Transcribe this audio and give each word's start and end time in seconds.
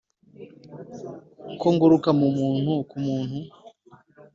ko 1.59 1.67
nguruka 1.73 2.09
mu 2.19 2.27
muntu 2.37 2.71
ku 2.89 2.97
muntu, 3.05 3.37